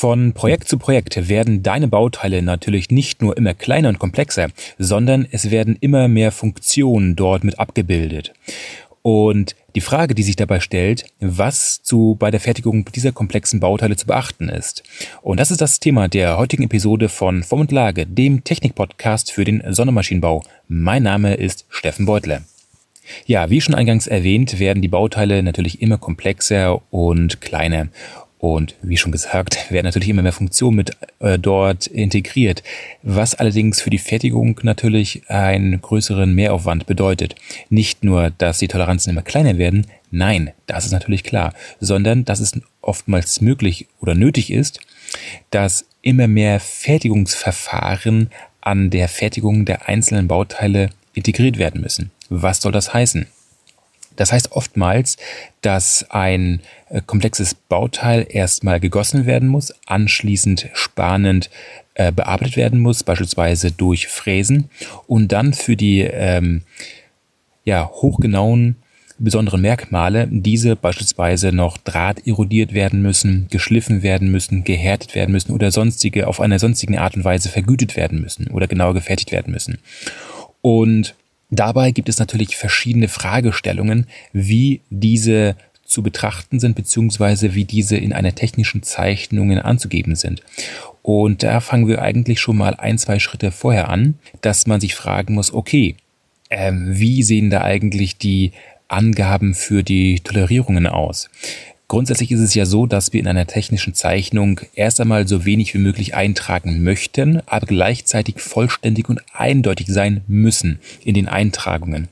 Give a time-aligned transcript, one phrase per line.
[0.00, 5.28] Von Projekt zu Projekt werden deine Bauteile natürlich nicht nur immer kleiner und komplexer, sondern
[5.30, 8.32] es werden immer mehr Funktionen dort mit abgebildet.
[9.02, 13.94] Und die Frage, die sich dabei stellt, was zu, bei der Fertigung dieser komplexen Bauteile
[13.94, 14.84] zu beachten ist.
[15.20, 19.44] Und das ist das Thema der heutigen Episode von Form und Lage, dem Technik-Podcast für
[19.44, 20.42] den Sondermaschinenbau.
[20.66, 22.40] Mein Name ist Steffen Beutler.
[23.26, 27.88] Ja, wie schon eingangs erwähnt, werden die Bauteile natürlich immer komplexer und kleiner.
[28.40, 32.62] Und wie schon gesagt, werden natürlich immer mehr Funktionen mit äh, dort integriert,
[33.02, 37.34] was allerdings für die Fertigung natürlich einen größeren Mehraufwand bedeutet.
[37.68, 42.40] Nicht nur, dass die Toleranzen immer kleiner werden, nein, das ist natürlich klar, sondern dass
[42.40, 44.80] es oftmals möglich oder nötig ist,
[45.50, 48.30] dass immer mehr Fertigungsverfahren
[48.62, 52.10] an der Fertigung der einzelnen Bauteile integriert werden müssen.
[52.30, 53.26] Was soll das heißen?
[54.16, 55.16] Das heißt oftmals,
[55.62, 61.50] dass ein äh, komplexes Bauteil erstmal gegossen werden muss, anschließend spanend
[61.94, 64.70] äh, bearbeitet werden muss, beispielsweise durch Fräsen
[65.06, 66.62] und dann für die ähm,
[67.64, 68.76] ja, hochgenauen
[69.20, 75.70] besonderen Merkmale, diese beispielsweise noch drahtirodiert werden müssen, geschliffen werden müssen, gehärtet werden müssen oder
[75.70, 79.78] sonstige auf einer sonstigen Art und Weise vergütet werden müssen oder genauer gefertigt werden müssen.
[80.62, 81.14] Und
[81.50, 88.12] Dabei gibt es natürlich verschiedene Fragestellungen, wie diese zu betrachten sind, beziehungsweise wie diese in
[88.12, 90.42] einer technischen Zeichnung anzugeben sind.
[91.02, 94.94] Und da fangen wir eigentlich schon mal ein, zwei Schritte vorher an, dass man sich
[94.94, 95.96] fragen muss, okay,
[96.50, 98.52] ähm, wie sehen da eigentlich die
[98.86, 101.28] Angaben für die Tolerierungen aus?
[101.90, 105.74] Grundsätzlich ist es ja so, dass wir in einer technischen Zeichnung erst einmal so wenig
[105.74, 112.06] wie möglich eintragen möchten, aber gleichzeitig vollständig und eindeutig sein müssen in den Eintragungen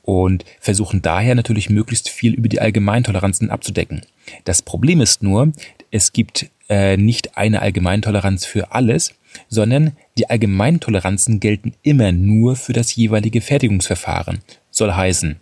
[0.00, 4.00] und versuchen daher natürlich möglichst viel über die Allgemeintoleranzen abzudecken.
[4.44, 5.52] Das Problem ist nur,
[5.90, 9.12] es gibt äh, nicht eine Allgemeintoleranz für alles,
[9.50, 14.38] sondern die Allgemeintoleranzen gelten immer nur für das jeweilige Fertigungsverfahren.
[14.70, 15.36] Soll heißen,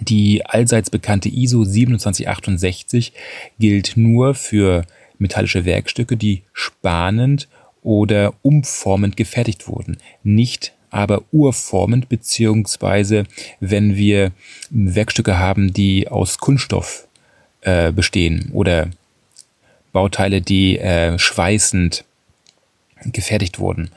[0.00, 3.12] die allseits bekannte ISO 2768
[3.58, 4.84] gilt nur für
[5.18, 7.48] metallische Werkstücke, die spanend
[7.82, 13.24] oder umformend gefertigt wurden, nicht aber urformend, beziehungsweise
[13.60, 14.32] wenn wir
[14.70, 17.06] Werkstücke haben, die aus Kunststoff
[17.60, 18.88] äh, bestehen oder
[19.92, 22.04] Bauteile, die äh, schweißend
[23.04, 23.90] gefertigt wurden.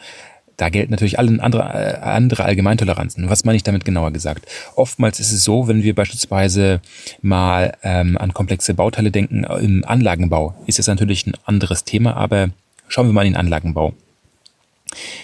[0.57, 3.29] Da gelten natürlich alle andere, äh, andere Allgemeintoleranzen.
[3.29, 4.45] Was meine ich damit genauer gesagt?
[4.75, 6.81] Oftmals ist es so, wenn wir beispielsweise
[7.21, 12.15] mal ähm, an komplexe Bauteile denken, äh, im Anlagenbau ist es natürlich ein anderes Thema,
[12.15, 12.49] aber
[12.87, 13.93] schauen wir mal in den Anlagenbau.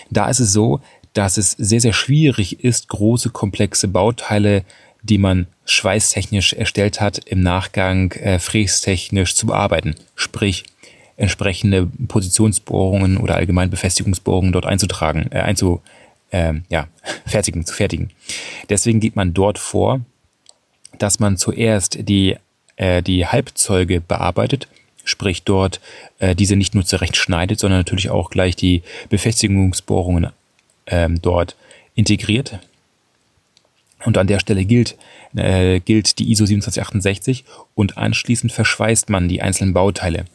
[0.10, 0.82] Da ist es so,
[1.14, 4.64] dass es sehr, sehr schwierig ist, große, komplexe Bauteile,
[5.02, 9.96] die man schweißtechnisch erstellt hat, im Nachgang äh, frästechnisch zu bearbeiten.
[10.16, 10.66] Sprich,
[11.20, 15.82] entsprechende Positionsbohrungen oder allgemein Befestigungsbohrungen dort einzutragen, äh, einzu,
[16.32, 16.88] äh, ja,
[17.26, 18.10] fertigen, zu fertigen.
[18.70, 20.02] Deswegen geht man dort vor,
[20.98, 22.38] dass man zuerst die,
[22.78, 24.68] äh, die Halbzeuge bearbeitet,
[25.04, 25.82] sprich dort
[26.20, 30.30] äh, diese nicht nur zurecht schneidet, sondern natürlich auch gleich die Befestigungsbohrungen
[30.88, 31.58] ähm, dort
[31.96, 32.60] integriert.
[34.06, 34.96] Und an der Stelle gilt,
[35.36, 37.44] äh, gilt die ISO 2768
[37.76, 40.26] und anschließend verschweißt man die einzelnen Bauteile.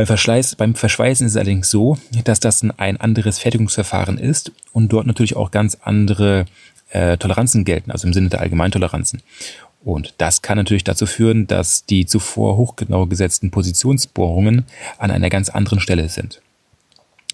[0.00, 4.94] Beim, Verschleiß, beim Verschweißen ist es allerdings so, dass das ein anderes Fertigungsverfahren ist und
[4.94, 6.46] dort natürlich auch ganz andere
[6.88, 9.20] äh, Toleranzen gelten, also im Sinne der Allgemeintoleranzen.
[9.84, 14.64] Und das kann natürlich dazu führen, dass die zuvor hochgenau gesetzten Positionsbohrungen
[14.96, 16.40] an einer ganz anderen Stelle sind.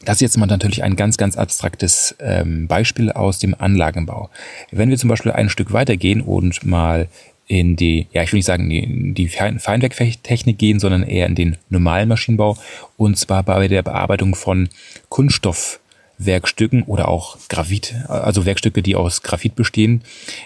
[0.04, 4.28] Das ist jetzt mal natürlich ein ganz, ganz abstraktes ähm, Beispiel aus dem Anlagenbau.
[4.72, 7.06] Wenn wir zum Beispiel ein Stück weitergehen und mal
[7.48, 11.56] in die, ja, ich will nicht sagen, die, die Feinwerktechnik gehen, sondern eher in den
[11.68, 12.56] normalen Maschinenbau.
[12.96, 14.68] Und zwar bei der Bearbeitung von
[15.08, 20.02] Kunststoffwerkstücken oder auch Graphit, also Werkstücke, die aus Graphit bestehen.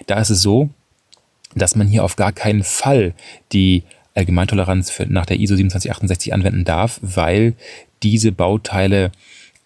[0.07, 0.69] Da ist es so,
[1.55, 3.15] dass man hier auf gar keinen Fall
[3.53, 3.83] die
[4.15, 7.55] Allgemeintoleranz für, nach der ISO 2768 anwenden darf, weil
[8.03, 9.11] diese Bauteile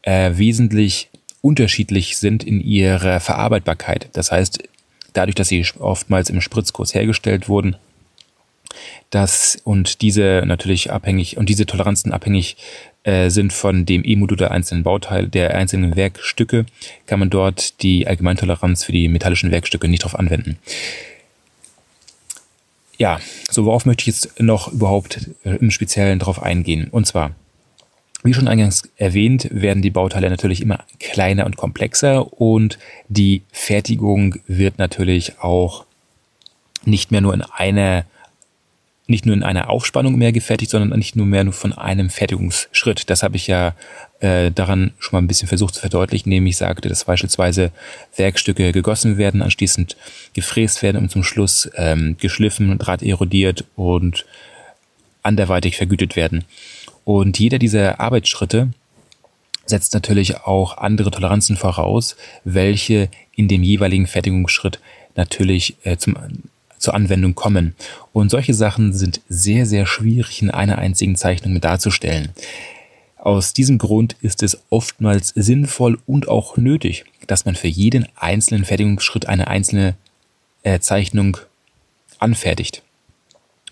[0.03, 1.09] äh, wesentlich
[1.41, 4.09] unterschiedlich sind in ihrer Verarbeitbarkeit.
[4.13, 4.63] Das heißt,
[5.15, 7.77] dadurch, dass sie oftmals im Spritzkurs hergestellt wurden,
[9.11, 12.57] dass und diese natürlich abhängig und diese Toleranzen abhängig
[13.05, 16.67] äh, sind von dem E-Modul der einzelnen Bauteile, der einzelnen Werkstücke,
[17.07, 20.59] kann man dort die Allgemeintoleranz für die metallischen Werkstücke nicht drauf anwenden.
[22.97, 23.21] Ja,
[23.51, 26.89] so worauf möchte ich jetzt noch überhaupt äh, im Speziellen drauf eingehen?
[26.91, 27.33] Und zwar,
[28.25, 32.79] wie schon eingangs erwähnt, werden die Bauteile natürlich immer kleiner und komplexer und
[33.09, 35.85] die Fertigung wird natürlich auch
[36.85, 38.05] nicht mehr nur in einer
[39.07, 43.11] nicht nur in einer Aufspannung mehr gefertigt, sondern nicht nur mehr nur von einem Fertigungsschritt.
[43.11, 43.75] Das habe ich ja
[44.21, 47.71] äh, daran schon mal ein bisschen versucht zu verdeutlichen, indem ich sagte, dass beispielsweise
[48.17, 49.99] Werkstücke gegossen werden, anschließend
[50.33, 54.25] gefräst werden und zum Schluss ähm, geschliffen, Draht erodiert und
[55.23, 56.45] anderweitig vergütet werden.
[57.05, 58.71] Und jeder dieser Arbeitsschritte
[59.67, 64.81] setzt natürlich auch andere Toleranzen voraus, welche in dem jeweiligen Fertigungsschritt
[65.15, 66.17] natürlich äh, zum
[66.85, 67.75] zur Anwendung kommen.
[68.13, 72.35] Und solche Sachen sind sehr, sehr schwierig in einer einzigen Zeichnung mit darzustellen.
[73.17, 78.67] Aus diesem Grund ist es oftmals sinnvoll und auch nötig, dass man für jeden einzelnen
[78.67, 79.95] Fertigungsschritt eine einzelne
[80.63, 81.39] äh, Zeichnung
[82.19, 82.83] anfertigt.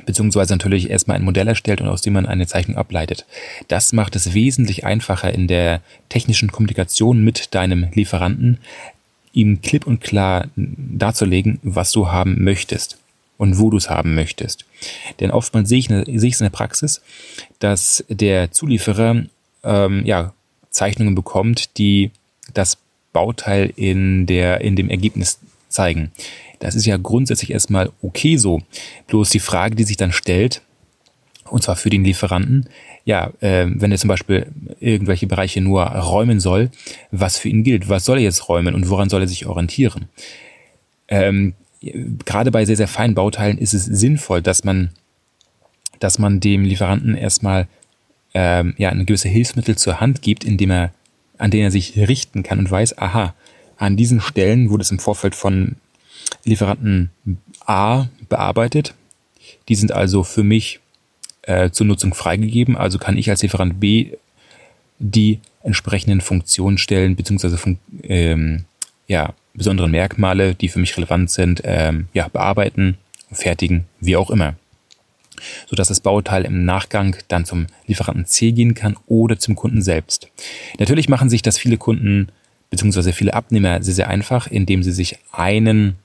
[0.07, 3.27] Beziehungsweise natürlich erstmal ein Modell erstellt und aus dem man eine Zeichnung ableitet.
[3.69, 8.59] Das macht es wesentlich einfacher in der technischen Kommunikation mit deinem Lieferanten,
[9.33, 12.99] ihm klipp und klar darzulegen, was du haben möchtest
[13.39, 14.65] und wo du es haben möchtest.
[15.21, 17.01] Denn oftmals sehe ich, sehe ich es in der Praxis,
[17.59, 19.25] dass der Zulieferer
[19.65, 20.33] ähm, ja,
[20.71, 22.11] Zeichnungen bekommt, die
[22.55, 22.79] das
[23.13, 25.39] Bauteil in, der, in dem Ergebnis
[25.73, 26.13] zeigen.
[26.61, 28.63] Das ist ja grundsätzlich erstmal okay so.
[29.09, 30.63] Bloß die Frage, die sich dann stellt,
[31.51, 32.69] und zwar für den Lieferanten,
[33.05, 34.47] ja, äh, wenn er zum Beispiel
[34.81, 36.71] irgendwelche Bereiche nur räumen soll,
[37.11, 40.09] was für ihn gilt, was soll er jetzt räumen und woran soll er sich orientieren?
[41.09, 41.55] Ähm,
[42.25, 44.91] gerade bei sehr, sehr feinen Bauteilen ist es sinnvoll, dass man,
[45.99, 47.67] dass man dem Lieferanten erstmal
[48.35, 50.93] ähm, ja, ein gewisse Hilfsmittel zur Hand gibt, indem er,
[51.39, 53.35] an denen er sich richten kann und weiß, aha,
[53.83, 55.75] an diesen Stellen wurde es im Vorfeld von
[56.45, 57.11] Lieferanten
[57.67, 58.95] A bearbeitet.
[59.69, 60.79] Die sind also für mich
[61.43, 62.77] äh, zur Nutzung freigegeben.
[62.77, 64.13] Also kann ich als Lieferant B
[65.01, 68.67] die entsprechenden Funktionen stellen, beziehungsweise Fun ähm,
[69.09, 72.99] ja, besonderen Merkmale, die für mich relevant sind, ähm, ja, bearbeiten,
[73.33, 74.55] fertigen, wie auch immer.
[75.67, 80.29] Sodass das Bauteil im Nachgang dann zum Lieferanten C gehen kann oder zum Kunden selbst.
[80.79, 82.29] Natürlich machen sich das viele Kunden
[82.73, 85.97] beziehungsweise viele Abnehmer sehr, sehr einfach, indem sie sich einen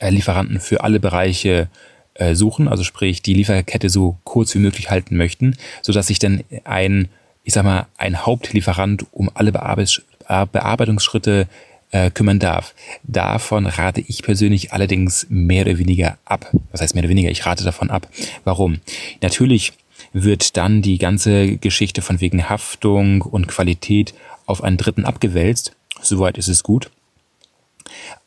[0.00, 1.68] äh, Lieferanten für alle Bereiche
[2.14, 6.42] äh, suchen, also sprich die Lieferkette so kurz wie möglich halten möchten, sodass sich dann
[6.64, 7.08] ein,
[7.44, 11.46] ich sag mal, ein Hauptlieferant um alle Bearbeitungsschritte
[11.92, 12.74] äh, kümmern darf.
[13.04, 16.52] Davon rate ich persönlich allerdings mehr oder weniger ab.
[16.72, 17.30] Was heißt mehr oder weniger?
[17.30, 18.08] Ich rate davon ab.
[18.42, 18.80] Warum?
[19.22, 19.72] Natürlich
[20.12, 24.14] wird dann die ganze Geschichte von wegen Haftung und Qualität
[24.46, 25.76] auf einen Dritten abgewälzt.
[26.02, 26.90] Soweit ist es gut.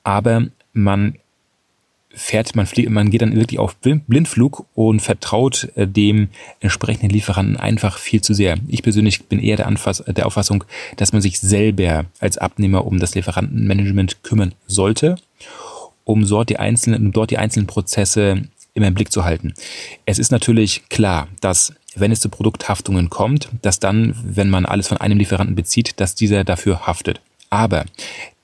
[0.04, 1.16] Aber man
[2.14, 6.30] fährt, man fliegt, man geht dann wirklich auf Blindflug und vertraut äh, dem
[6.60, 8.58] entsprechenden Lieferanten einfach viel zu sehr.
[8.68, 10.64] Ich persönlich bin eher der, Anfass, der Auffassung,
[10.98, 15.16] dass man sich selber als Abnehmer um das Lieferantenmanagement kümmern sollte,
[16.04, 19.54] um dort die einzelnen, um dort die einzelnen Prozesse immer im Blick zu halten.
[20.06, 24.88] Es ist natürlich klar, dass wenn es zu Produkthaftungen kommt, dass dann, wenn man alles
[24.88, 27.20] von einem Lieferanten bezieht, dass dieser dafür haftet.
[27.52, 27.86] Aber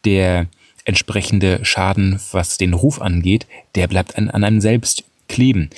[0.06, 0.45] der
[0.86, 5.71] entsprechende Schaden, was den Ruf angeht, der bleibt an, an einem selbst kleben.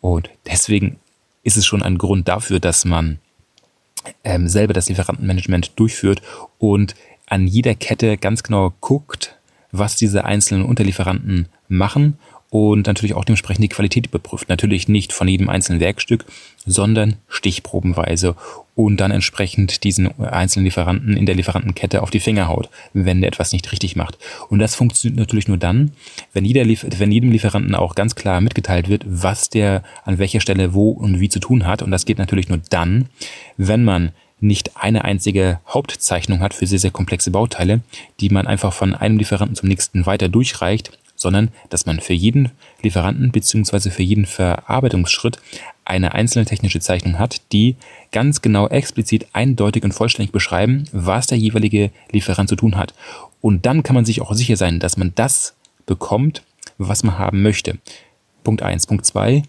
[0.00, 0.98] Und deswegen
[1.44, 3.20] ist es schon ein Grund dafür, dass man
[4.24, 6.22] ähm, selber das Lieferantenmanagement durchführt
[6.58, 6.94] und
[7.26, 9.36] an jeder Kette ganz genau guckt,
[9.72, 12.18] was diese einzelnen Unterlieferanten machen
[12.50, 14.48] und natürlich auch dementsprechend die Qualität überprüft.
[14.48, 16.24] Natürlich nicht von jedem einzelnen Werkstück,
[16.66, 18.34] sondern stichprobenweise
[18.74, 23.28] und dann entsprechend diesen einzelnen Lieferanten in der Lieferantenkette auf die Finger haut, wenn der
[23.28, 24.18] etwas nicht richtig macht.
[24.48, 25.92] Und das funktioniert natürlich nur dann,
[26.32, 30.74] wenn, jeder wenn jedem Lieferanten auch ganz klar mitgeteilt wird, was der an welcher Stelle
[30.74, 31.82] wo und wie zu tun hat.
[31.82, 33.06] Und das geht natürlich nur dann,
[33.56, 37.80] wenn man nicht eine einzige Hauptzeichnung hat für sehr, sehr komplexe Bauteile,
[38.20, 40.90] die man einfach von einem Lieferanten zum nächsten weiter durchreicht,
[41.20, 42.50] sondern dass man für jeden
[42.82, 45.38] Lieferanten beziehungsweise für jeden Verarbeitungsschritt
[45.84, 47.76] eine einzelne technische Zeichnung hat, die
[48.10, 52.94] ganz genau explizit eindeutig und vollständig beschreiben, was der jeweilige Lieferant zu tun hat.
[53.42, 56.42] Und dann kann man sich auch sicher sein, dass man das bekommt,
[56.78, 57.78] was man haben möchte.
[58.42, 59.42] Punkt eins, Punkt zwei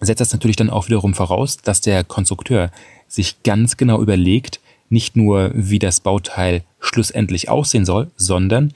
[0.00, 2.70] setzt das natürlich dann auch wiederum voraus, dass der Konstrukteur
[3.08, 4.60] sich ganz genau überlegt,
[4.90, 8.74] nicht nur, wie das Bauteil schlussendlich aussehen soll, sondern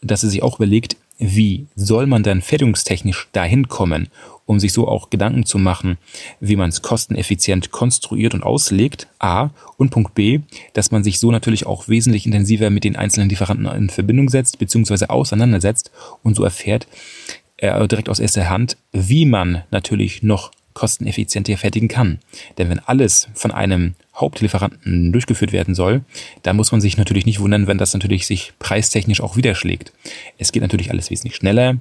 [0.00, 4.08] dass er sich auch überlegt, wie soll man dann fertigungstechnisch dahin kommen,
[4.46, 5.98] um sich so auch Gedanken zu machen,
[6.40, 10.40] wie man es kosteneffizient konstruiert und auslegt, A, und Punkt B,
[10.72, 14.58] dass man sich so natürlich auch wesentlich intensiver mit den einzelnen Lieferanten in Verbindung setzt,
[14.58, 15.90] beziehungsweise auseinandersetzt
[16.22, 16.86] und so erfährt
[17.58, 22.20] äh, direkt aus erster Hand, wie man natürlich noch kosteneffizienter fertigen kann.
[22.56, 26.02] Denn wenn alles von einem Hauptlieferanten durchgeführt werden soll,
[26.44, 29.92] dann muss man sich natürlich nicht wundern, wenn das natürlich sich preistechnisch auch widerschlägt.
[30.38, 31.78] Es geht natürlich alles wesentlich schneller,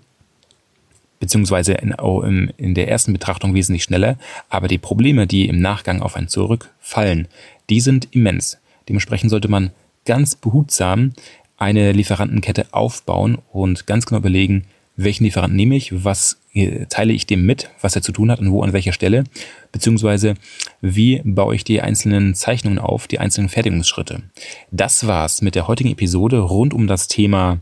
[1.19, 4.17] beziehungsweise in, in, in der ersten Betrachtung wesentlich schneller,
[4.49, 7.27] aber die Probleme, die im Nachgang auf einen zurückfallen,
[7.69, 8.57] die sind immens.
[8.89, 9.71] Dementsprechend sollte man
[10.05, 11.13] ganz behutsam
[11.57, 14.65] eine Lieferantenkette aufbauen und ganz genau überlegen,
[14.97, 18.39] welchen Lieferanten nehme ich, was äh, teile ich dem mit, was er zu tun hat
[18.39, 19.23] und wo an welcher Stelle,
[19.71, 20.33] beziehungsweise
[20.81, 24.23] wie baue ich die einzelnen Zeichnungen auf, die einzelnen Fertigungsschritte.
[24.71, 27.59] Das war's mit der heutigen Episode rund um das Thema,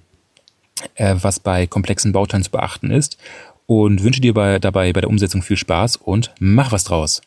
[0.96, 3.18] äh, was bei komplexen Bauteilen zu beachten ist
[3.68, 7.22] und wünsche dir bei, dabei bei der Umsetzung viel Spaß und mach was draus.